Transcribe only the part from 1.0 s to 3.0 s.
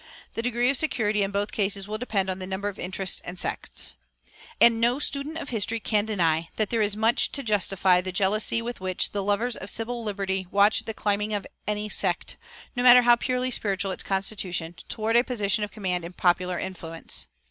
in both cases will depend on the number of